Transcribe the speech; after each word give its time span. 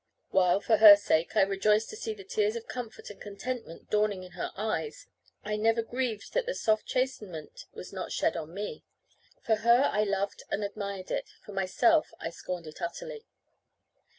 While, 0.31 0.61
for 0.61 0.77
her 0.77 0.95
sake, 0.95 1.35
I 1.37 1.43
rejoiced 1.43 1.91
to 1.91 1.95
see 1.95 2.15
the 2.15 2.23
tears 2.23 2.55
of 2.55 2.67
comfort 2.67 3.11
and 3.11 3.21
contentment 3.21 3.91
dawning 3.91 4.23
in 4.23 4.31
her 4.31 4.51
eyes, 4.57 5.05
I 5.43 5.57
never 5.57 5.83
grieved 5.83 6.33
that 6.33 6.47
the 6.47 6.55
soft 6.55 6.87
chastenment 6.87 7.67
was 7.73 7.93
not 7.93 8.11
shed 8.11 8.35
on 8.35 8.51
me. 8.51 8.83
For 9.43 9.57
her 9.57 9.91
I 9.93 10.03
loved 10.03 10.41
and 10.49 10.63
admired 10.63 11.11
it; 11.11 11.29
for 11.45 11.51
myself 11.53 12.13
I 12.19 12.31
scorned 12.31 12.65
it 12.65 12.81
utterly. 12.81 13.27